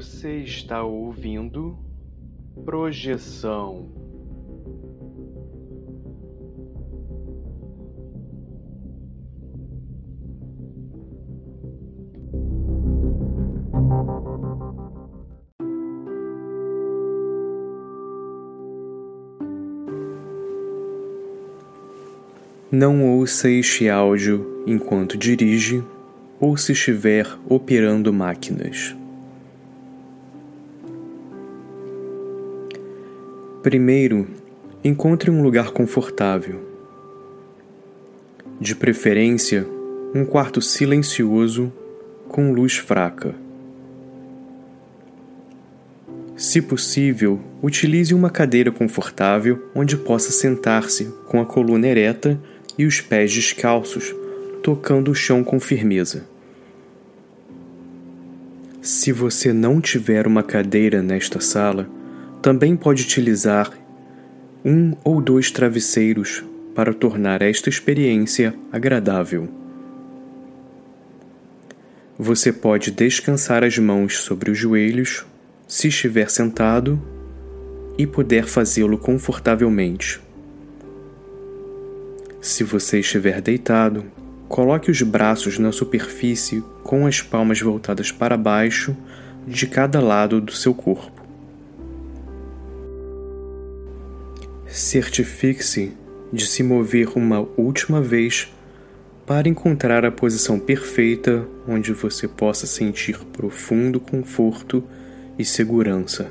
Você 0.00 0.36
está 0.38 0.82
ouvindo 0.82 1.78
Projeção. 2.64 3.86
Não 22.72 23.04
ouça 23.04 23.50
este 23.50 23.86
áudio 23.90 24.64
enquanto 24.66 25.18
dirige 25.18 25.84
ou 26.40 26.56
se 26.56 26.72
estiver 26.72 27.26
operando 27.46 28.10
máquinas. 28.10 28.98
Primeiro, 33.62 34.26
encontre 34.82 35.30
um 35.30 35.42
lugar 35.42 35.70
confortável. 35.70 36.66
De 38.58 38.74
preferência, 38.74 39.66
um 40.14 40.24
quarto 40.24 40.62
silencioso 40.62 41.70
com 42.26 42.54
luz 42.54 42.78
fraca. 42.78 43.34
Se 46.34 46.62
possível, 46.62 47.38
utilize 47.62 48.14
uma 48.14 48.30
cadeira 48.30 48.72
confortável 48.72 49.68
onde 49.74 49.94
possa 49.94 50.32
sentar-se 50.32 51.12
com 51.26 51.38
a 51.38 51.44
coluna 51.44 51.86
ereta 51.86 52.40
e 52.78 52.86
os 52.86 53.02
pés 53.02 53.30
descalços, 53.30 54.14
tocando 54.62 55.10
o 55.10 55.14
chão 55.14 55.44
com 55.44 55.60
firmeza. 55.60 56.24
Se 58.80 59.12
você 59.12 59.52
não 59.52 59.82
tiver 59.82 60.26
uma 60.26 60.42
cadeira 60.42 61.02
nesta 61.02 61.40
sala, 61.40 61.99
também 62.42 62.76
pode 62.76 63.02
utilizar 63.02 63.70
um 64.64 64.94
ou 65.04 65.20
dois 65.20 65.50
travesseiros 65.50 66.42
para 66.74 66.94
tornar 66.94 67.42
esta 67.42 67.68
experiência 67.68 68.54
agradável. 68.72 69.48
Você 72.18 72.52
pode 72.52 72.90
descansar 72.90 73.64
as 73.64 73.78
mãos 73.78 74.18
sobre 74.18 74.50
os 74.50 74.58
joelhos 74.58 75.24
se 75.66 75.88
estiver 75.88 76.28
sentado 76.28 77.00
e 77.96 78.06
puder 78.06 78.44
fazê-lo 78.44 78.98
confortavelmente. 78.98 80.20
Se 82.40 82.64
você 82.64 83.00
estiver 83.00 83.40
deitado, 83.40 84.04
coloque 84.48 84.90
os 84.90 85.02
braços 85.02 85.58
na 85.58 85.72
superfície 85.72 86.62
com 86.82 87.06
as 87.06 87.20
palmas 87.20 87.60
voltadas 87.60 88.10
para 88.10 88.36
baixo 88.36 88.96
de 89.46 89.66
cada 89.66 90.00
lado 90.00 90.40
do 90.40 90.52
seu 90.52 90.74
corpo. 90.74 91.19
Certifique-se 94.70 95.92
de 96.32 96.46
se 96.46 96.62
mover 96.62 97.18
uma 97.18 97.40
última 97.56 98.00
vez 98.00 98.54
para 99.26 99.48
encontrar 99.48 100.04
a 100.04 100.12
posição 100.12 100.60
perfeita 100.60 101.44
onde 101.66 101.92
você 101.92 102.28
possa 102.28 102.68
sentir 102.68 103.18
profundo 103.32 103.98
conforto 103.98 104.84
e 105.36 105.44
segurança. 105.44 106.30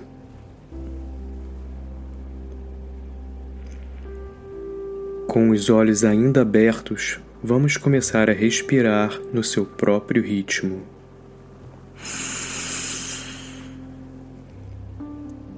Com 5.27 5.49
os 5.49 5.69
olhos 5.69 6.05
ainda 6.05 6.41
abertos, 6.41 7.19
vamos 7.43 7.75
começar 7.75 8.29
a 8.29 8.33
respirar 8.33 9.19
no 9.33 9.43
seu 9.43 9.65
próprio 9.65 10.23
ritmo. 10.23 10.81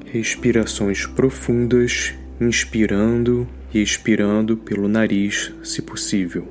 Respirações 0.04 1.06
profundas 1.06 2.16
inspirando 2.42 3.48
e 3.72 3.82
expirando 3.82 4.58
pelo 4.58 4.88
nariz, 4.88 5.54
se 5.64 5.82
possível. 5.82 6.48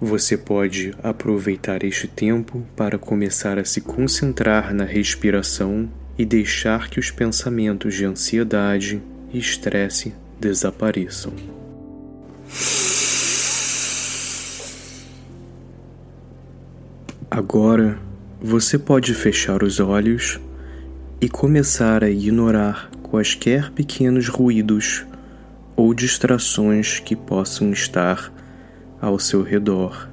Você 0.00 0.36
pode 0.36 0.92
aproveitar 1.02 1.82
este 1.84 2.06
tempo 2.08 2.66
para 2.76 2.98
começar 2.98 3.58
a 3.58 3.64
se 3.64 3.80
concentrar 3.80 4.74
na 4.74 4.84
respiração 4.84 5.88
e 6.18 6.24
deixar 6.24 6.90
que 6.90 6.98
os 6.98 7.10
pensamentos 7.10 7.94
de 7.94 8.04
ansiedade 8.04 9.00
e 9.32 9.38
estresse 9.38 10.14
desapareçam. 10.38 11.32
Agora 17.30 17.98
você 18.40 18.78
pode 18.78 19.14
fechar 19.14 19.62
os 19.62 19.80
olhos 19.80 20.38
e 21.20 21.28
começar 21.28 22.04
a 22.04 22.10
ignorar 22.10 22.90
quaisquer 23.02 23.70
pequenos 23.70 24.28
ruídos 24.28 25.06
ou 25.74 25.94
distrações 25.94 27.00
que 27.00 27.16
possam 27.16 27.72
estar 27.72 28.32
ao 29.00 29.18
seu 29.18 29.42
redor. 29.42 30.08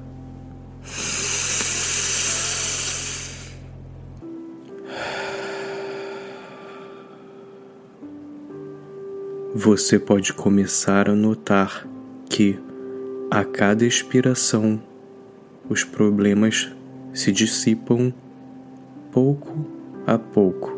Você 9.54 9.98
pode 9.98 10.32
começar 10.32 11.08
a 11.08 11.14
notar 11.14 11.86
que, 12.28 12.58
a 13.30 13.44
cada 13.44 13.84
expiração, 13.84 14.82
os 15.68 15.84
problemas 15.84 16.70
se 17.12 17.30
dissipam 17.30 18.12
pouco 19.12 19.66
a 20.06 20.18
pouco. 20.18 20.73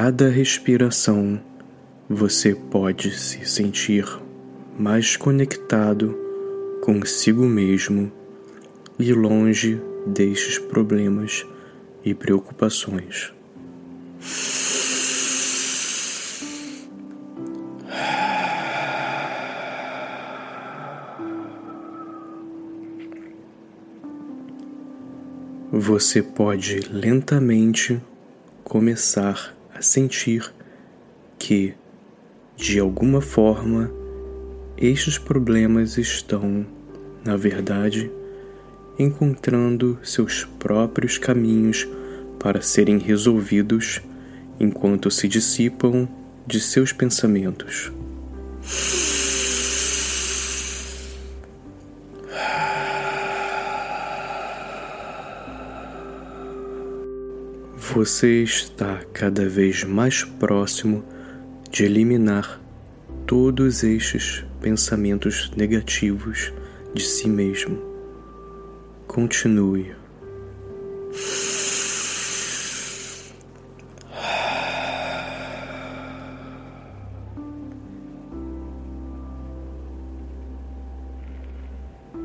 Cada 0.00 0.28
respiração, 0.28 1.40
você 2.08 2.54
pode 2.54 3.10
se 3.18 3.44
sentir 3.44 4.06
mais 4.78 5.16
conectado 5.16 6.16
consigo 6.84 7.44
mesmo 7.44 8.12
e 8.96 9.12
longe 9.12 9.82
destes 10.06 10.56
problemas 10.56 11.44
e 12.04 12.14
preocupações. 12.14 13.34
Você 25.72 26.22
pode 26.22 26.82
lentamente 26.88 28.00
começar 28.62 29.57
a 29.78 29.82
sentir 29.82 30.52
que, 31.38 31.72
de 32.56 32.80
alguma 32.80 33.20
forma, 33.20 33.90
estes 34.76 35.16
problemas 35.16 35.96
estão, 35.96 36.66
na 37.24 37.36
verdade, 37.36 38.10
encontrando 38.98 39.96
seus 40.02 40.44
próprios 40.58 41.16
caminhos 41.16 41.86
para 42.40 42.60
serem 42.60 42.98
resolvidos 42.98 44.00
enquanto 44.58 45.10
se 45.12 45.28
dissipam 45.28 46.08
de 46.44 46.58
seus 46.58 46.92
pensamentos. 46.92 47.92
Você 57.94 58.42
está 58.42 59.00
cada 59.14 59.48
vez 59.48 59.82
mais 59.82 60.22
próximo 60.22 61.02
de 61.70 61.84
eliminar 61.84 62.60
todos 63.26 63.82
estes 63.82 64.44
pensamentos 64.60 65.50
negativos 65.56 66.52
de 66.92 67.02
si 67.02 67.26
mesmo. 67.28 67.80
Continue. 69.06 69.96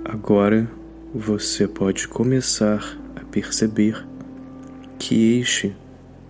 Agora 0.04 0.70
você 1.16 1.70
pode 1.70 2.10
começar 2.10 3.00
a 3.16 3.24
perceber 3.24 4.13
que 5.06 5.38
este 5.38 5.76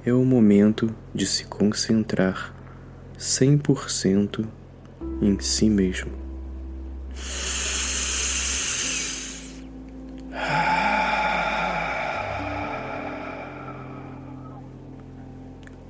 é 0.03 0.11
o 0.11 0.25
momento 0.25 0.89
de 1.13 1.27
se 1.27 1.45
concentrar 1.45 2.51
100% 3.19 4.47
em 5.21 5.39
si 5.39 5.69
mesmo. 5.69 6.11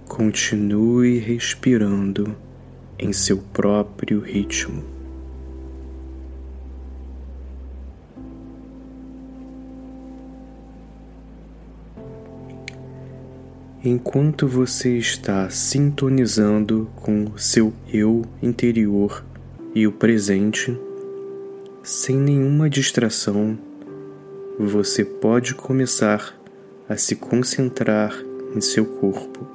Continue 0.05 1.19
respirando 1.19 2.35
em 2.99 3.13
seu 3.13 3.37
próprio 3.37 4.19
ritmo. 4.19 5.02
Enquanto 13.85 14.47
você 14.47 14.97
está 14.97 15.49
sintonizando 15.49 16.89
com 16.95 17.37
seu 17.37 17.73
eu 17.91 18.23
interior 18.41 19.25
e 19.75 19.85
o 19.85 19.91
presente, 19.91 20.79
sem 21.83 22.15
nenhuma 22.15 22.69
distração, 22.69 23.59
você 24.57 25.03
pode 25.03 25.53
começar 25.53 26.33
a 26.87 26.95
se 26.95 27.17
concentrar 27.17 28.17
em 28.55 28.61
seu 28.61 28.85
corpo. 28.85 29.45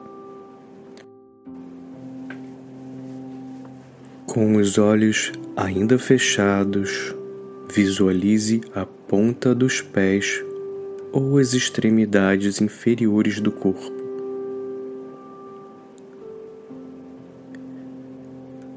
Com 4.27 4.57
os 4.57 4.77
olhos 4.77 5.33
ainda 5.57 5.99
fechados, 5.99 7.15
visualize 7.73 8.61
a 8.75 8.85
ponta 8.85 9.55
dos 9.55 9.81
pés 9.81 10.45
ou 11.13 11.39
as 11.39 11.55
extremidades 11.55 12.61
inferiores 12.61 13.41
do 13.41 13.51
corpo. 13.51 13.98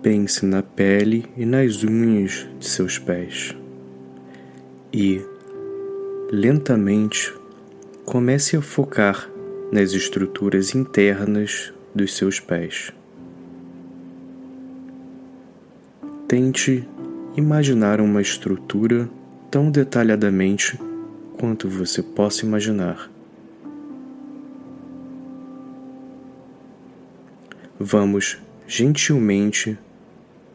Pense 0.02 0.48
na 0.48 0.64
pele 0.64 1.26
e 1.38 1.46
nas 1.46 1.84
unhas 1.84 2.48
de 2.58 2.68
seus 2.68 2.98
pés. 2.98 3.56
E, 4.92 5.22
lentamente, 6.32 7.32
comece 8.04 8.58
a 8.58 8.62
focar 8.64 9.30
nas 9.72 9.94
estruturas 9.94 10.74
internas 10.74 11.72
dos 11.94 12.18
seus 12.18 12.40
pés. 12.40 12.92
Tente 16.28 16.88
imaginar 17.38 18.02
uma 18.02 18.24
estrutura 18.24 19.08
tão 19.52 19.70
detalhadamente 19.70 20.80
quanto 21.38 21.70
você 21.70 22.02
possa 22.02 22.44
imaginar. 22.44 23.08
Vamos 27.80 28.40
gentilmente 28.66 29.78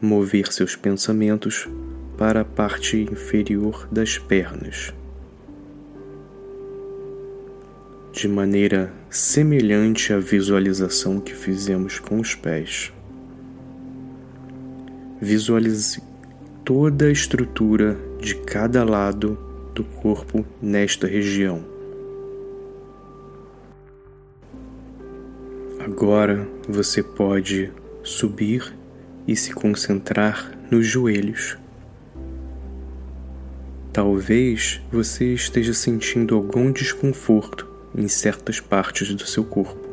mover 0.06 0.52
seus 0.52 0.76
pensamentos 0.76 1.68
para 2.16 2.40
a 2.40 2.44
parte 2.44 2.96
inferior 2.96 3.86
das 3.90 4.16
pernas, 4.16 4.94
de 8.12 8.26
maneira 8.26 8.92
semelhante 9.10 10.12
à 10.12 10.18
visualização 10.18 11.20
que 11.20 11.34
fizemos 11.34 11.98
com 11.98 12.18
os 12.18 12.34
pés. 12.34 12.92
Visualize 15.20 16.02
toda 16.64 17.06
a 17.06 17.10
estrutura 17.10 17.98
de 18.20 18.34
cada 18.36 18.84
lado 18.84 19.38
do 19.74 19.84
corpo 19.84 20.44
nesta 20.62 21.06
região. 21.06 21.64
Agora 25.78 26.48
você 26.68 27.02
pode 27.02 27.70
subir 28.02 28.74
e 29.26 29.34
se 29.34 29.52
concentrar 29.52 30.52
nos 30.70 30.86
joelhos. 30.86 31.56
Talvez 33.92 34.80
você 34.92 35.32
esteja 35.32 35.72
sentindo 35.72 36.34
algum 36.34 36.70
desconforto 36.70 37.66
em 37.94 38.06
certas 38.08 38.60
partes 38.60 39.14
do 39.14 39.26
seu 39.26 39.42
corpo. 39.42 39.88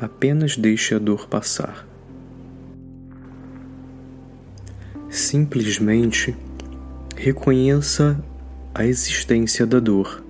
Apenas 0.00 0.56
deixe 0.56 0.94
a 0.94 0.98
dor 0.98 1.28
passar. 1.28 1.86
Simplesmente 5.10 6.34
reconheça 7.16 8.18
a 8.74 8.86
existência 8.86 9.66
da 9.66 9.80
dor, 9.80 10.22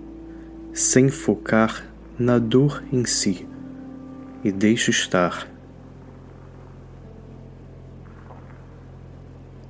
sem 0.72 1.08
focar 1.10 1.84
na 2.18 2.38
dor 2.38 2.82
em 2.92 3.04
si, 3.04 3.46
e 4.42 4.50
deixe 4.50 4.90
estar. 4.90 5.46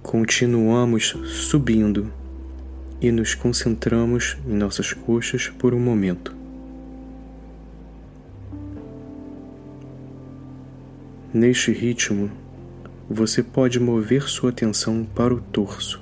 Continuamos 0.09 1.15
subindo 1.27 2.11
e 2.99 3.13
nos 3.13 3.35
concentramos 3.35 4.39
em 4.49 4.55
nossas 4.55 4.95
coxas 4.95 5.51
por 5.51 5.75
um 5.75 5.79
momento. 5.79 6.35
Neste 11.31 11.73
ritmo, 11.73 12.31
você 13.07 13.43
pode 13.43 13.79
mover 13.79 14.23
sua 14.31 14.49
atenção 14.49 15.05
para 15.05 15.35
o 15.35 15.43
torso. 15.43 16.01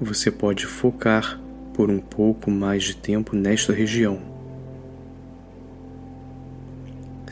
Você 0.00 0.30
pode 0.30 0.66
focar 0.66 1.40
por 1.74 1.90
um 1.90 1.98
pouco 1.98 2.48
mais 2.48 2.84
de 2.84 2.94
tempo 2.94 3.34
nesta 3.34 3.72
região. 3.72 4.37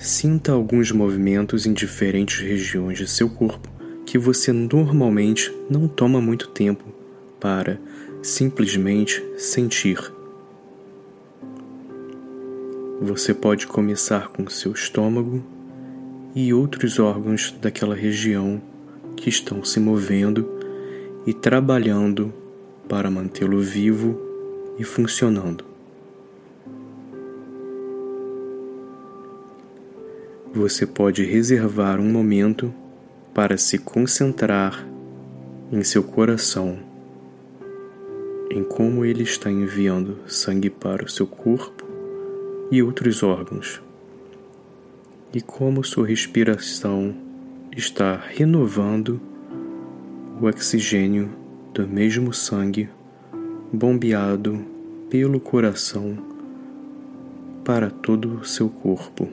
Sinta 0.07 0.53
alguns 0.53 0.93
movimentos 0.93 1.67
em 1.67 1.73
diferentes 1.73 2.39
regiões 2.39 2.97
de 2.97 3.09
seu 3.09 3.29
corpo 3.29 3.69
que 4.07 4.17
você 4.17 4.53
normalmente 4.53 5.53
não 5.69 5.89
toma 5.89 6.21
muito 6.21 6.47
tempo 6.47 6.85
para 7.41 7.77
simplesmente 8.23 9.21
sentir. 9.37 9.99
Você 13.01 13.35
pode 13.35 13.67
começar 13.67 14.29
com 14.29 14.49
seu 14.49 14.71
estômago 14.71 15.43
e 16.37 16.55
outros 16.55 17.01
órgãos 17.01 17.53
daquela 17.61 17.97
região 17.97 18.63
que 19.17 19.29
estão 19.29 19.65
se 19.65 19.81
movendo 19.81 20.49
e 21.27 21.35
trabalhando 21.35 22.33
para 22.89 23.11
mantê-lo 23.11 23.61
vivo 23.61 24.17
e 24.79 24.85
funcionando. 24.85 25.76
Você 30.57 30.87
pode 30.87 31.23
reservar 31.23 32.01
um 32.01 32.11
momento 32.11 32.73
para 33.35 33.59
se 33.59 33.77
concentrar 33.77 34.87
em 35.71 35.83
seu 35.85 36.03
coração, 36.03 36.79
em 38.51 38.65
como 38.65 39.05
ele 39.05 39.23
está 39.23 39.51
enviando 39.51 40.19
sangue 40.27 40.71
para 40.71 41.05
o 41.05 41.09
seu 41.09 41.27
corpo 41.27 41.85
e 42.71 42.83
outros 42.83 43.23
órgãos, 43.23 43.83
e 45.35 45.43
como 45.43 45.85
sua 45.85 46.07
respiração 46.07 47.15
está 47.77 48.17
renovando 48.17 49.21
o 50.41 50.47
oxigênio 50.47 51.29
do 51.75 51.87
mesmo 51.87 52.33
sangue 52.33 52.89
bombeado 53.71 54.65
pelo 55.11 55.39
coração 55.39 56.17
para 57.63 57.91
todo 57.91 58.39
o 58.39 58.45
seu 58.45 58.71
corpo. 58.71 59.29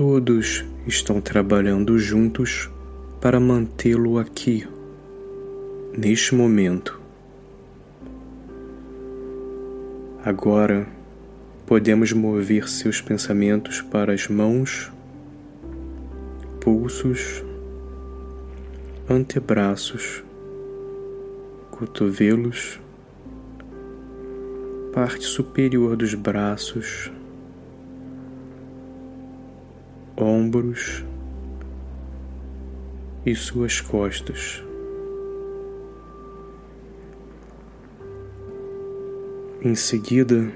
Todos 0.00 0.64
estão 0.86 1.20
trabalhando 1.20 1.98
juntos 1.98 2.70
para 3.20 3.38
mantê-lo 3.38 4.18
aqui, 4.18 4.66
neste 5.94 6.34
momento. 6.34 6.98
Agora 10.24 10.88
podemos 11.66 12.14
mover 12.14 12.66
seus 12.66 12.98
pensamentos 13.02 13.82
para 13.82 14.14
as 14.14 14.26
mãos, 14.26 14.90
pulsos, 16.62 17.44
antebraços, 19.06 20.24
cotovelos, 21.70 22.80
parte 24.94 25.26
superior 25.26 25.94
dos 25.94 26.14
braços 26.14 27.12
ombros 30.22 31.04
e 33.24 33.34
suas 33.34 33.80
costas. 33.80 34.62
Em 39.62 39.74
seguida, 39.74 40.50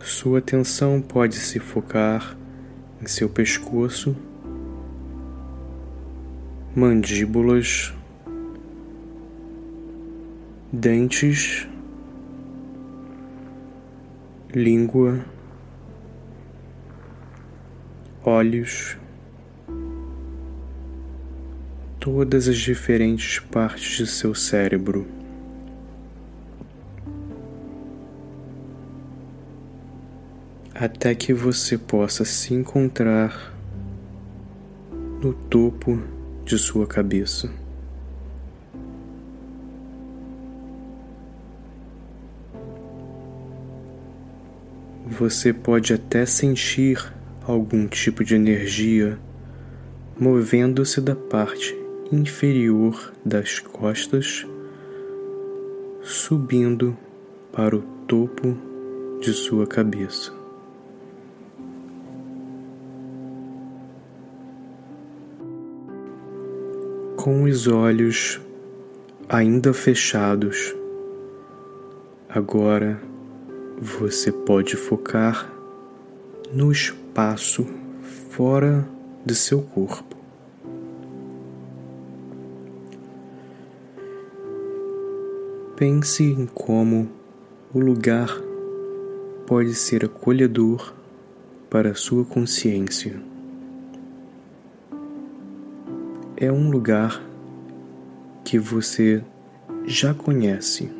sua 0.00 0.38
atenção 0.40 1.00
pode 1.00 1.36
se 1.36 1.58
focar 1.58 2.36
em 3.00 3.06
seu 3.06 3.28
pescoço, 3.28 4.16
mandíbulas, 6.74 7.94
dentes, 10.72 11.68
língua 14.52 15.24
olhos, 18.24 18.96
todas 22.00 22.48
as 22.48 22.56
diferentes 22.56 23.38
partes 23.38 23.98
de 23.98 24.06
seu 24.06 24.34
cérebro. 24.34 25.06
Até 30.74 31.14
que 31.14 31.32
você 31.32 31.78
possa 31.78 32.24
se 32.24 32.52
encontrar 32.52 33.54
no 35.22 35.32
topo 35.32 36.02
de 36.44 36.58
sua 36.58 36.86
cabeça. 36.86 37.50
Você 45.06 45.52
pode 45.52 45.92
até 45.94 46.26
sentir 46.26 47.13
algum 47.46 47.86
tipo 47.86 48.24
de 48.24 48.34
energia 48.34 49.18
movendo-se 50.18 51.00
da 51.00 51.14
parte 51.14 51.76
inferior 52.10 53.12
das 53.24 53.58
costas, 53.58 54.46
subindo 56.02 56.96
para 57.52 57.76
o 57.76 57.82
topo 58.06 58.56
de 59.20 59.32
sua 59.32 59.66
cabeça. 59.66 60.32
Com 67.16 67.44
os 67.44 67.66
olhos 67.66 68.40
ainda 69.28 69.72
fechados, 69.72 70.74
agora 72.28 73.00
você 73.80 74.30
pode 74.30 74.76
focar 74.76 75.50
no 76.52 76.70
espaço 76.70 77.03
fora 78.30 78.84
de 79.24 79.34
seu 79.34 79.62
corpo. 79.62 80.16
Pense 85.76 86.24
em 86.24 86.46
como 86.46 87.08
o 87.72 87.78
lugar 87.78 88.28
pode 89.46 89.74
ser 89.74 90.04
acolhedor 90.04 90.92
para 91.70 91.94
sua 91.94 92.24
consciência. 92.24 93.20
É 96.36 96.50
um 96.50 96.70
lugar 96.70 97.22
que 98.44 98.58
você 98.58 99.22
já 99.86 100.12
conhece. 100.12 100.90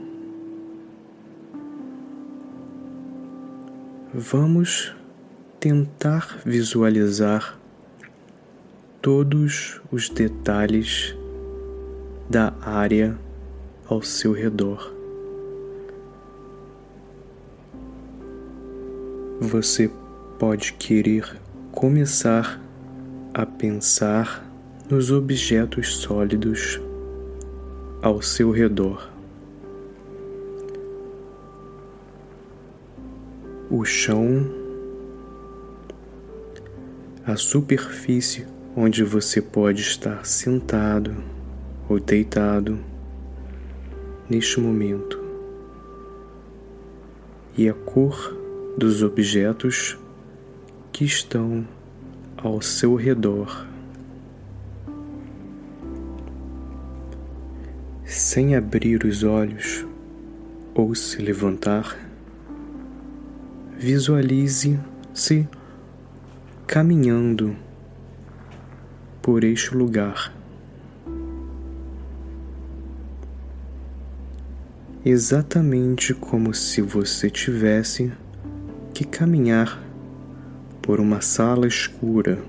Vamos 4.13 4.95
tentar 5.65 6.41
visualizar 6.45 7.59
todos 9.01 9.81
os 9.91 10.11
detalhes 10.11 11.17
da 12.29 12.53
área 12.61 13.19
ao 13.87 14.03
seu 14.03 14.33
redor. 14.33 14.95
Você 19.41 19.91
pode 20.39 20.75
querer 20.75 21.41
começar 21.73 22.61
a 23.33 23.47
pensar 23.47 24.47
nos 24.91 25.11
objetos 25.11 25.97
sólidos 25.97 26.79
ao 28.03 28.21
seu 28.21 28.51
redor. 28.51 29.11
O 33.71 33.83
chão 33.83 34.63
a 37.35 37.37
superfície 37.37 38.47
onde 38.77 39.03
você 39.03 39.43
pode 39.43 39.83
estar 39.83 40.25
sentado 40.25 41.17
ou 41.89 41.99
deitado 41.99 42.79
neste 44.31 44.61
momento 44.61 45.21
e 47.59 47.69
a 47.69 47.75
cor 47.75 48.39
dos 48.79 49.03
objetos 49.03 49.99
que 50.93 51.05
estão 51.05 51.67
ao 52.37 52.63
seu 52.63 52.95
redor. 52.95 53.67
Sem 58.05 58.55
abrir 58.55 59.05
os 59.05 59.25
olhos 59.25 59.85
ou 60.73 60.95
se 60.95 61.21
levantar, 61.21 61.99
visualize-se 63.77 65.49
caminhando 66.67 67.55
por 69.21 69.45
este 69.45 69.75
lugar. 69.75 70.33
Exatamente 75.05 76.15
como 76.15 76.55
se 76.55 76.81
você 76.81 77.29
tivesse 77.29 78.11
que 78.95 79.05
caminhar 79.05 79.83
por 80.81 81.01
uma 81.01 81.21
sala 81.21 81.67
escura, 81.67 82.43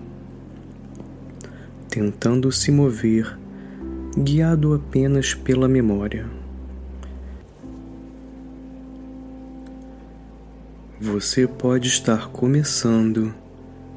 tentando 1.89 2.51
se 2.51 2.71
mover, 2.71 3.37
guiado 4.17 4.73
apenas 4.73 5.33
pela 5.33 5.67
memória. 5.67 6.25
Você 11.01 11.45
pode 11.45 11.89
estar 11.89 12.29
começando 12.29 13.33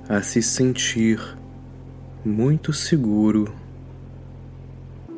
a 0.09 0.23
se 0.23 0.43
sentir 0.43 1.21
muito 2.25 2.73
seguro 2.73 3.53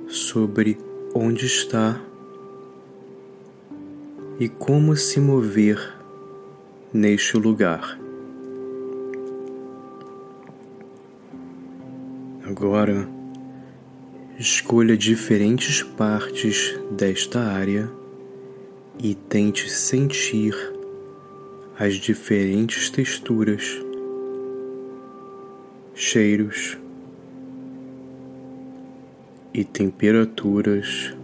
sobre 0.09 0.77
onde 1.15 1.47
está 1.47 2.01
e 4.41 4.49
como 4.49 4.97
se 4.97 5.21
mover 5.21 5.97
neste 6.93 7.37
lugar. 7.37 7.97
Agora, 12.45 13.09
escolha 14.41 14.97
diferentes 14.97 15.85
partes 15.85 16.77
desta 16.91 17.39
área 17.39 17.89
e 18.99 19.15
tente 19.15 19.71
sentir 19.71 20.53
as 21.79 21.95
diferentes 21.95 22.91
texturas 22.91 23.90
cheiros 26.03 26.79
e 29.53 29.63
temperaturas 29.63 31.15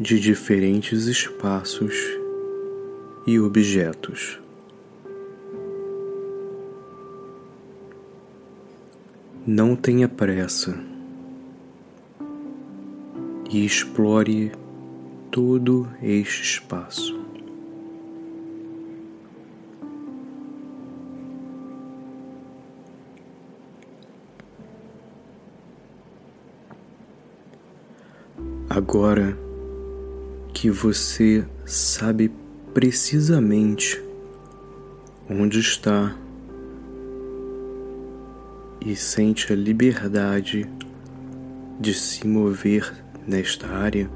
de 0.00 0.18
diferentes 0.18 1.06
espaços 1.06 1.94
e 3.24 3.38
objetos. 3.38 4.40
Não 9.46 9.76
tenha 9.76 10.08
pressa 10.08 10.76
e 13.48 13.64
explore 13.64 14.50
todo 15.30 15.88
este 16.02 16.42
espaço. 16.42 17.23
Agora 28.76 29.38
que 30.52 30.68
você 30.68 31.46
sabe 31.64 32.28
precisamente 32.74 34.02
onde 35.30 35.60
está 35.60 36.12
e 38.84 38.96
sente 38.96 39.52
a 39.52 39.54
liberdade 39.54 40.68
de 41.78 41.94
se 41.94 42.26
mover 42.26 42.92
nesta 43.24 43.68
área, 43.68 44.10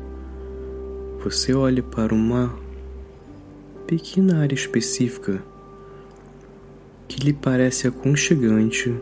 você 1.22 1.54
olha 1.54 1.84
para 1.84 2.12
uma 2.12 2.58
pequena 3.86 4.40
área 4.40 4.56
específica 4.56 5.40
que 7.06 7.24
lhe 7.24 7.32
parece 7.32 7.86
aconchegante 7.86 8.92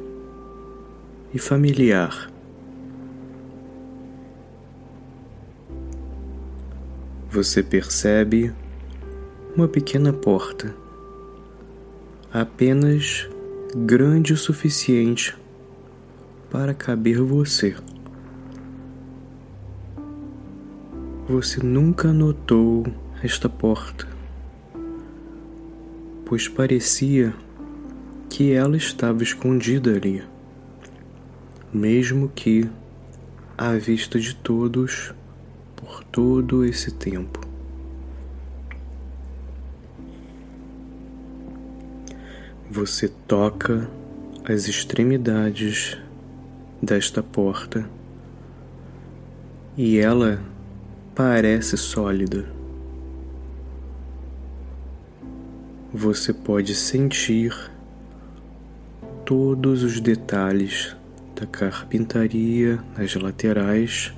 e 1.32 1.38
familiar. 1.38 2.35
Você 7.36 7.62
percebe 7.62 8.50
uma 9.54 9.68
pequena 9.68 10.10
porta, 10.10 10.74
apenas 12.32 13.28
grande 13.76 14.32
o 14.32 14.38
suficiente 14.38 15.36
para 16.50 16.72
caber 16.72 17.20
você. 17.20 17.76
Você 21.28 21.62
nunca 21.62 22.10
notou 22.10 22.86
esta 23.22 23.50
porta, 23.50 24.08
pois 26.24 26.48
parecia 26.48 27.34
que 28.30 28.50
ela 28.50 28.78
estava 28.78 29.22
escondida 29.22 29.90
ali, 29.90 30.24
mesmo 31.70 32.30
que, 32.34 32.66
à 33.58 33.74
vista 33.74 34.18
de 34.18 34.34
todos, 34.34 35.12
por 35.86 36.02
todo 36.02 36.64
esse 36.64 36.90
tempo. 36.90 37.40
Você 42.68 43.08
toca 43.08 43.88
as 44.44 44.66
extremidades 44.66 45.96
desta 46.82 47.22
porta 47.22 47.88
e 49.76 49.98
ela 49.98 50.42
parece 51.14 51.76
sólida. 51.76 52.44
Você 55.94 56.32
pode 56.32 56.74
sentir 56.74 57.54
todos 59.24 59.84
os 59.84 60.00
detalhes 60.00 60.96
da 61.36 61.46
carpintaria 61.46 62.82
nas 62.98 63.14
laterais 63.14 64.12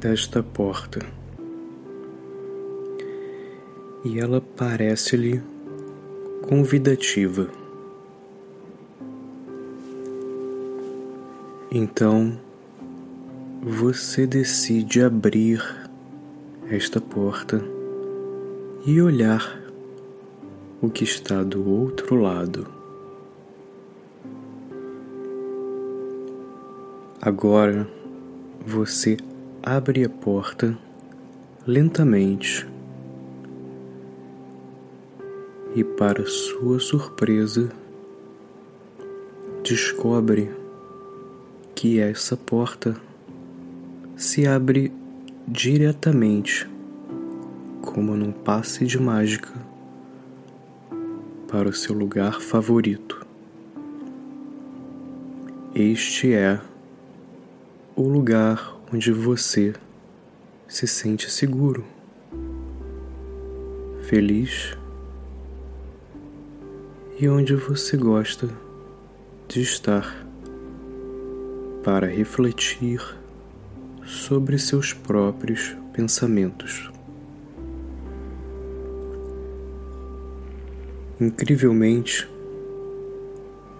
desta 0.00 0.42
porta. 0.42 1.00
E 4.02 4.18
ela 4.18 4.40
parece-lhe 4.40 5.42
convidativa. 6.48 7.50
Então, 11.70 12.40
você 13.62 14.26
decide 14.26 15.02
abrir 15.02 15.62
esta 16.70 16.98
porta 16.98 17.62
e 18.86 19.02
olhar 19.02 19.60
o 20.80 20.88
que 20.88 21.04
está 21.04 21.42
do 21.42 21.68
outro 21.68 22.16
lado. 22.16 22.66
Agora 27.20 27.86
você 28.66 29.18
abre 29.62 30.04
a 30.04 30.08
porta 30.08 30.76
lentamente 31.66 32.66
e, 35.74 35.84
para 35.84 36.24
sua 36.26 36.80
surpresa, 36.80 37.70
descobre 39.62 40.50
que 41.74 42.00
essa 42.00 42.36
porta 42.36 42.96
se 44.16 44.46
abre 44.46 44.90
diretamente, 45.46 46.68
como 47.82 48.16
num 48.16 48.32
passe 48.32 48.86
de 48.86 48.98
mágica, 48.98 49.52
para 51.48 51.68
o 51.68 51.72
seu 51.72 51.94
lugar 51.94 52.40
favorito. 52.40 53.26
Este 55.74 56.32
é 56.32 56.60
o 57.94 58.08
lugar 58.08 58.79
onde 58.92 59.12
você 59.12 59.72
se 60.66 60.86
sente 60.86 61.30
seguro, 61.30 61.84
feliz 64.02 64.76
e 67.18 67.28
onde 67.28 67.54
você 67.54 67.96
gosta 67.96 68.48
de 69.46 69.62
estar 69.62 70.26
para 71.84 72.06
refletir 72.06 73.00
sobre 74.04 74.58
seus 74.58 74.92
próprios 74.92 75.76
pensamentos. 75.92 76.90
Incrivelmente, 81.20 82.28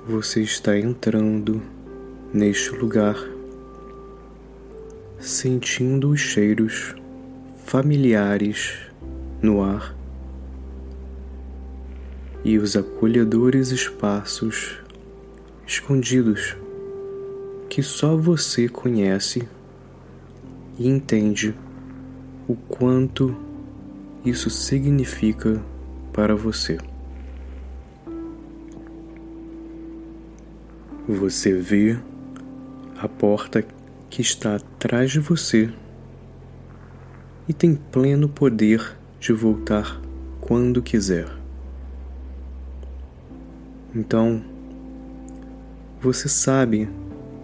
você 0.07 0.43
está 0.43 0.79
entrando 0.79 1.63
neste 2.33 2.71
lugar, 2.71 3.17
sentindo 5.21 6.09
os 6.09 6.21
cheiros 6.21 6.95
familiares 7.67 8.79
no 9.43 9.63
ar 9.63 9.95
e 12.43 12.57
os 12.57 12.75
acolhedores 12.75 13.71
espaços 13.71 14.79
escondidos 15.67 16.57
que 17.69 17.83
só 17.83 18.17
você 18.17 18.67
conhece 18.67 19.47
e 20.79 20.89
entende 20.89 21.55
o 22.49 22.57
quanto 22.57 23.37
isso 24.25 24.49
significa 24.49 25.63
para 26.15 26.35
você. 26.35 26.79
Você 31.07 31.53
vê 31.53 31.99
a 32.99 33.07
porta 33.07 33.63
que 34.11 34.21
está 34.21 34.57
atrás 34.57 35.13
de 35.13 35.21
você 35.21 35.73
e 37.49 37.55
tem 37.55 37.77
pleno 37.77 38.29
poder 38.29 38.97
de 39.21 39.33
voltar 39.33 40.01
quando 40.41 40.83
quiser. 40.83 41.29
Então, 43.95 44.43
você 46.01 46.29
sabe 46.29 46.89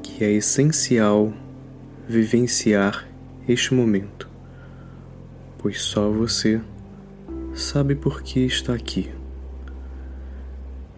que 0.03 0.25
é 0.25 0.33
essencial 0.33 1.33
vivenciar 2.09 3.09
este 3.49 3.73
momento, 3.73 4.29
pois 5.59 5.81
só 5.83 6.11
você 6.11 6.61
sabe 7.55 7.95
por 7.95 8.23
que 8.23 8.41
está 8.41 8.75
aqui. 8.75 9.11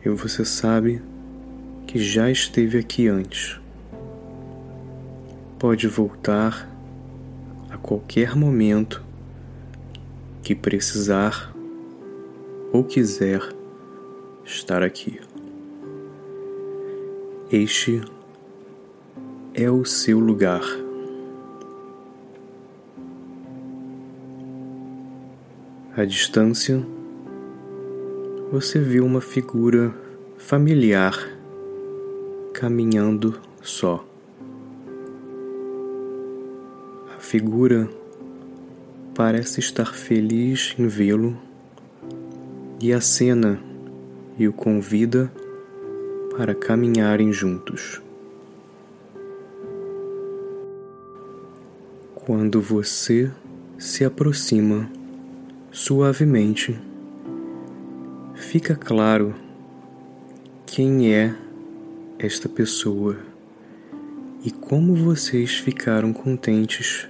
E 0.04 0.08
você 0.08 0.44
sabe 0.44 1.02
que 1.86 1.98
já 1.98 2.30
esteve 2.30 2.78
aqui 2.78 3.08
antes. 3.08 3.60
Pode 5.58 5.88
voltar 5.88 6.68
a 7.68 7.76
qualquer 7.76 8.36
momento 8.36 9.02
que 10.40 10.54
precisar 10.54 11.52
ou 12.72 12.84
quiser 12.84 13.40
estar 14.44 14.84
aqui. 14.84 15.20
Este 17.50 18.00
é 19.52 19.68
o 19.68 19.84
seu 19.84 20.20
lugar. 20.20 20.62
À 25.96 26.04
distância, 26.04 26.80
você 28.52 28.78
viu 28.78 29.04
uma 29.04 29.20
figura 29.20 29.92
familiar 30.36 31.14
caminhando 32.54 33.40
só. 33.60 34.07
Figura 37.28 37.86
parece 39.14 39.60
estar 39.60 39.94
feliz 39.94 40.74
em 40.78 40.86
vê-lo 40.86 41.36
e 42.80 42.90
acena 42.90 43.60
e 44.38 44.48
o 44.48 44.52
convida 44.52 45.30
para 46.34 46.54
caminharem 46.54 47.30
juntos. 47.30 48.00
Quando 52.14 52.62
você 52.62 53.30
se 53.76 54.06
aproxima, 54.06 54.90
suavemente, 55.70 56.80
fica 58.36 58.74
claro 58.74 59.34
quem 60.64 61.12
é 61.12 61.36
esta 62.18 62.48
pessoa 62.48 63.18
e 64.42 64.50
como 64.50 64.94
vocês 64.94 65.58
ficaram 65.58 66.10
contentes 66.10 67.06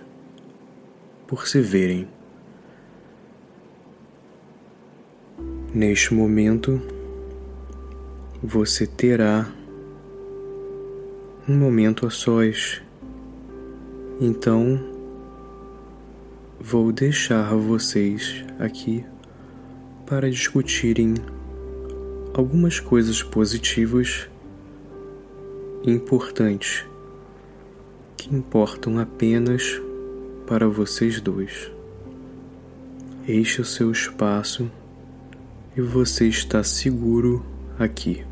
por 1.28 1.46
se 1.46 1.60
verem. 1.60 2.08
Neste 5.74 6.14
momento, 6.14 6.80
você 8.42 8.86
terá 8.86 9.46
um 11.46 11.54
momento 11.54 12.06
a 12.06 12.10
sós. 12.10 12.82
Então, 14.18 14.80
vou 16.58 16.90
deixar 16.90 17.54
vocês 17.54 18.42
aqui 18.58 19.04
para 20.06 20.30
discutirem 20.30 21.12
algumas 22.32 22.80
coisas 22.80 23.22
positivas 23.22 24.30
e 25.82 25.90
importantes 25.90 26.86
que 28.16 28.34
importam 28.34 28.98
apenas 28.98 29.78
para 30.48 30.66
vocês 30.66 31.20
dois. 31.20 31.70
É 33.28 33.34
o 33.60 33.64
seu 33.66 33.92
espaço 33.92 34.70
e 35.76 35.82
você 35.82 36.26
está 36.26 36.64
seguro 36.64 37.44
aqui. 37.78 38.24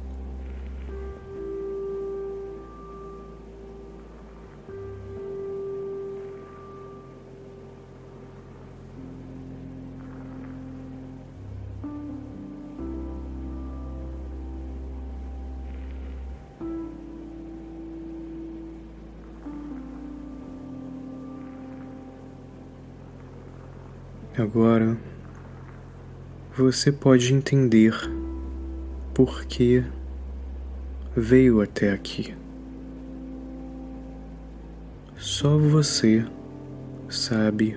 Agora 24.46 24.96
você 26.56 26.92
pode 26.92 27.34
entender 27.34 27.92
por 29.12 29.44
que 29.44 29.82
veio 31.16 31.60
até 31.60 31.90
aqui. 31.90 32.32
Só 35.16 35.58
você 35.58 36.24
sabe 37.08 37.76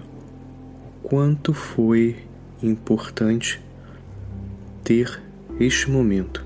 o 1.03 1.07
quanto 1.07 1.55
foi 1.55 2.17
importante 2.61 3.59
ter 4.83 5.19
este 5.59 5.89
momento. 5.89 6.45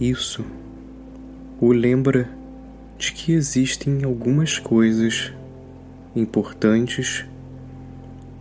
Isso 0.00 0.44
o 1.60 1.70
lembra 1.70 2.28
de 2.98 3.12
que 3.12 3.30
existem 3.30 4.02
algumas 4.02 4.58
coisas 4.58 5.32
importantes 6.16 7.24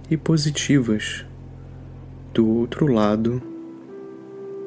e 0.10 0.16
positivas 0.16 1.26
do 2.34 2.48
outro 2.48 2.88
lado 2.88 3.42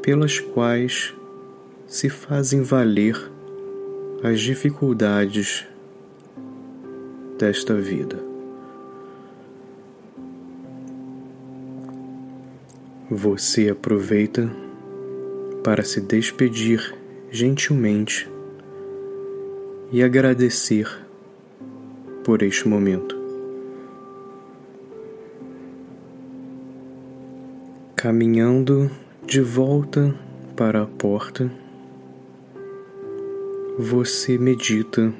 pelas 0.02 0.40
quais 0.40 1.14
se 1.86 2.08
fazem 2.08 2.62
valer 2.62 3.16
as 4.22 4.40
dificuldades 4.40 5.66
desta 7.38 7.74
vida. 7.74 8.22
Você 13.10 13.70
aproveita 13.70 14.48
para 15.64 15.82
se 15.82 16.00
despedir 16.00 16.94
gentilmente 17.30 18.30
e 19.90 20.02
agradecer 20.02 20.88
por 22.22 22.42
este 22.42 22.68
momento. 22.68 23.19
Caminhando 28.02 28.90
de 29.26 29.42
volta 29.42 30.14
para 30.56 30.84
a 30.84 30.86
porta, 30.86 31.52
você 33.78 34.38
medita 34.38 35.12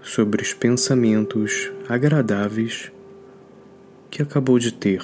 sobre 0.00 0.40
os 0.40 0.54
pensamentos 0.54 1.72
agradáveis 1.88 2.92
que 4.08 4.22
acabou 4.22 4.56
de 4.56 4.72
ter, 4.72 5.02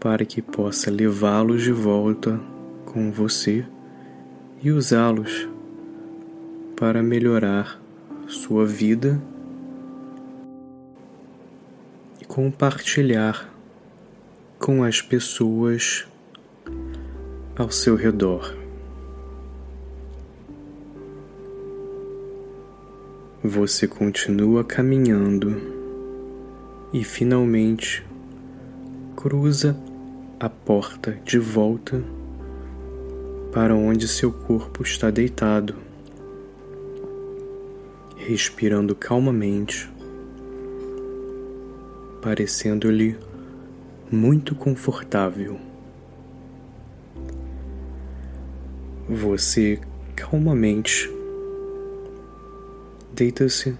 para 0.00 0.24
que 0.24 0.42
possa 0.42 0.90
levá-los 0.90 1.62
de 1.62 1.70
volta 1.70 2.40
com 2.84 3.12
você 3.12 3.64
e 4.60 4.72
usá-los 4.72 5.48
para 6.74 7.04
melhorar 7.04 7.80
sua 8.26 8.66
vida 8.66 9.22
e 12.20 12.24
compartilhar 12.24 13.47
com 14.68 14.84
as 14.84 15.00
pessoas 15.00 16.06
ao 17.56 17.70
seu 17.70 17.96
redor. 17.96 18.54
Você 23.42 23.88
continua 23.88 24.62
caminhando 24.62 25.56
e 26.92 27.02
finalmente 27.02 28.04
cruza 29.16 29.74
a 30.38 30.50
porta 30.50 31.18
de 31.24 31.38
volta 31.38 32.04
para 33.50 33.74
onde 33.74 34.06
seu 34.06 34.30
corpo 34.30 34.82
está 34.82 35.10
deitado, 35.10 35.74
respirando 38.18 38.94
calmamente, 38.94 39.90
parecendo-lhe 42.20 43.16
muito 44.10 44.54
confortável. 44.54 45.58
Você 49.08 49.80
calmamente 50.16 51.10
deita-se 53.14 53.76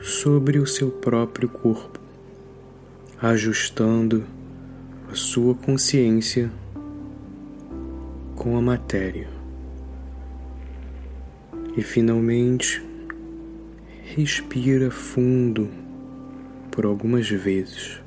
sobre 0.00 0.58
o 0.58 0.66
seu 0.66 0.90
próprio 0.90 1.48
corpo, 1.48 1.98
ajustando 3.20 4.24
a 5.10 5.14
sua 5.14 5.54
consciência 5.54 6.50
com 8.36 8.56
a 8.56 8.62
matéria. 8.62 9.28
E 11.76 11.82
finalmente 11.82 12.82
respira 14.02 14.90
fundo 14.90 15.68
por 16.70 16.84
algumas 16.84 17.28
vezes. 17.28 18.00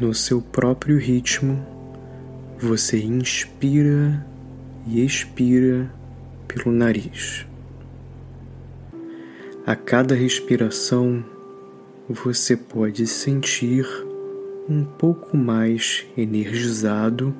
No 0.00 0.14
seu 0.14 0.40
próprio 0.40 0.96
ritmo, 0.96 1.62
você 2.58 2.98
inspira 2.98 4.26
e 4.86 5.04
expira 5.04 5.92
pelo 6.48 6.74
nariz. 6.74 7.46
A 9.66 9.76
cada 9.76 10.14
respiração, 10.14 11.22
você 12.08 12.56
pode 12.56 13.06
sentir 13.06 13.86
um 14.66 14.84
pouco 14.84 15.36
mais 15.36 16.06
energizado 16.16 17.34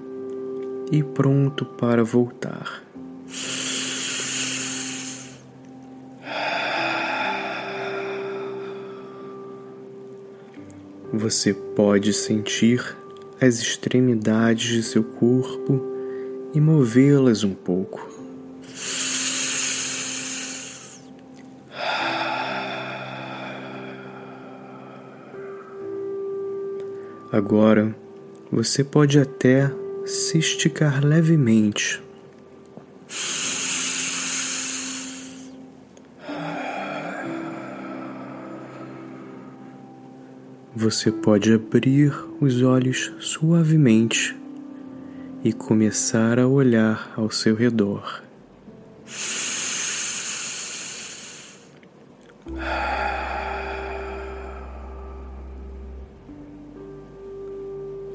e 0.92 1.02
pronto 1.02 1.64
para 1.64 2.04
voltar. 2.04 2.82
Você 11.20 11.52
pode 11.52 12.14
sentir 12.14 12.96
as 13.38 13.60
extremidades 13.60 14.68
de 14.68 14.82
seu 14.82 15.04
corpo 15.04 15.78
e 16.54 16.58
movê-las 16.58 17.44
um 17.44 17.52
pouco. 17.52 18.08
Agora 27.30 27.94
você 28.50 28.82
pode 28.82 29.18
até 29.18 29.70
se 30.06 30.38
esticar 30.38 31.04
levemente 31.04 32.02
você 40.80 41.12
pode 41.12 41.52
abrir 41.52 42.10
os 42.40 42.62
olhos 42.62 43.12
suavemente 43.20 44.34
e 45.44 45.52
começar 45.52 46.38
a 46.38 46.48
olhar 46.48 47.12
ao 47.18 47.30
seu 47.30 47.54
redor. 47.54 48.22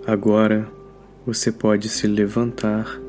Agora 0.07 0.67
você 1.23 1.51
pode 1.51 1.87
se 1.87 2.07
levantar 2.07 2.99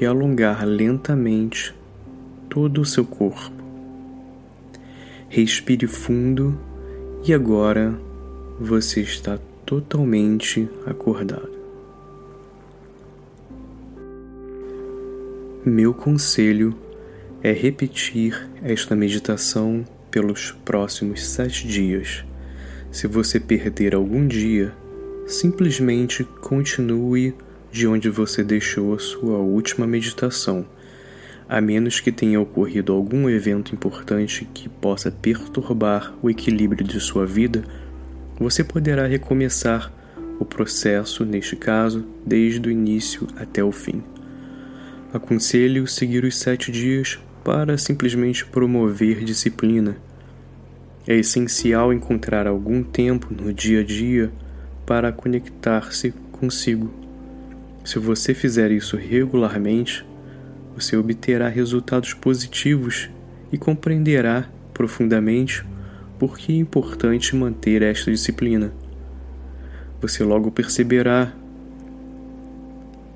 e 0.00 0.06
alongar 0.06 0.64
lentamente 0.64 1.74
todo 2.48 2.80
o 2.80 2.86
seu 2.86 3.04
corpo. 3.04 3.52
Respire 5.28 5.86
fundo 5.86 6.58
e 7.22 7.34
agora 7.34 8.05
você 8.58 9.02
está 9.02 9.38
totalmente 9.66 10.66
acordado. 10.86 11.50
Meu 15.62 15.92
conselho 15.92 16.74
é 17.42 17.52
repetir 17.52 18.48
esta 18.62 18.96
meditação 18.96 19.84
pelos 20.10 20.52
próximos 20.64 21.26
sete 21.26 21.68
dias. 21.68 22.24
Se 22.90 23.06
você 23.06 23.38
perder 23.38 23.94
algum 23.94 24.26
dia, 24.26 24.72
simplesmente 25.26 26.24
continue 26.24 27.34
de 27.70 27.86
onde 27.86 28.08
você 28.08 28.42
deixou 28.42 28.94
a 28.94 28.98
sua 28.98 29.36
última 29.38 29.86
meditação, 29.86 30.64
a 31.46 31.60
menos 31.60 32.00
que 32.00 32.10
tenha 32.10 32.40
ocorrido 32.40 32.92
algum 32.92 33.28
evento 33.28 33.74
importante 33.74 34.48
que 34.54 34.68
possa 34.68 35.10
perturbar 35.10 36.14
o 36.22 36.30
equilíbrio 36.30 36.86
de 36.86 36.98
sua 37.00 37.26
vida 37.26 37.62
você 38.38 38.62
poderá 38.62 39.06
recomeçar 39.06 39.92
o 40.38 40.44
processo, 40.44 41.24
neste 41.24 41.56
caso, 41.56 42.04
desde 42.24 42.68
o 42.68 42.70
início 42.70 43.26
até 43.36 43.64
o 43.64 43.72
fim. 43.72 44.02
Aconselho 45.12 45.86
seguir 45.86 46.24
os 46.24 46.36
sete 46.36 46.70
dias 46.70 47.18
para 47.42 47.78
simplesmente 47.78 48.44
promover 48.44 49.24
disciplina. 49.24 49.96
É 51.06 51.14
essencial 51.14 51.92
encontrar 51.92 52.46
algum 52.46 52.82
tempo 52.82 53.28
no 53.32 53.52
dia 53.52 53.80
a 53.80 53.84
dia 53.84 54.30
para 54.84 55.12
conectar-se 55.12 56.12
consigo. 56.32 56.92
Se 57.84 57.98
você 57.98 58.34
fizer 58.34 58.70
isso 58.72 58.96
regularmente, 58.96 60.04
você 60.74 60.96
obterá 60.96 61.48
resultados 61.48 62.12
positivos 62.12 63.08
e 63.52 63.56
compreenderá 63.56 64.48
profundamente 64.74 65.64
por 66.18 66.38
que 66.38 66.52
é 66.52 66.56
importante 66.56 67.34
manter 67.34 67.82
esta 67.82 68.10
disciplina. 68.10 68.72
Você 70.00 70.22
logo 70.24 70.50
perceberá 70.50 71.32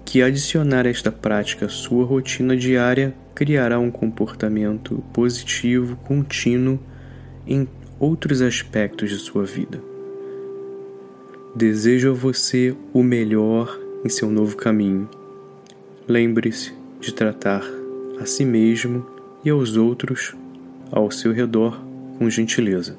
que 0.04 0.22
adicionar 0.22 0.86
esta 0.86 1.12
prática 1.12 1.66
à 1.66 1.68
sua 1.68 2.04
rotina 2.04 2.56
diária 2.56 3.14
criará 3.34 3.78
um 3.78 3.90
comportamento 3.90 5.02
positivo 5.12 5.96
contínuo 5.96 6.80
em 7.46 7.68
outros 7.98 8.42
aspectos 8.42 9.10
de 9.10 9.16
sua 9.16 9.44
vida. 9.44 9.80
Desejo 11.54 12.10
a 12.10 12.14
você 12.14 12.74
o 12.92 13.02
melhor 13.02 13.78
em 14.04 14.08
seu 14.08 14.30
novo 14.30 14.56
caminho. 14.56 15.08
Lembre-se 16.08 16.72
de 17.00 17.14
tratar 17.14 17.64
a 18.20 18.26
si 18.26 18.44
mesmo 18.44 19.06
e 19.44 19.50
aos 19.50 19.76
outros 19.76 20.34
ao 20.90 21.10
seu 21.10 21.32
redor 21.32 21.89
com 22.20 22.28
gentileza. 22.28 22.98